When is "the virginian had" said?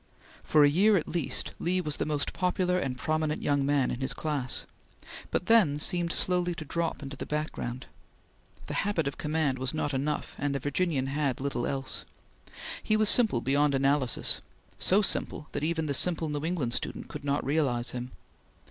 10.55-11.39